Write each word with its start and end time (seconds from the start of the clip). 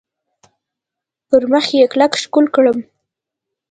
پر 1.27 1.43
مخ 1.51 1.65
یې 1.77 1.83
کلک 1.91 2.11
ښکل 2.21 2.45
کړم. 2.55 2.77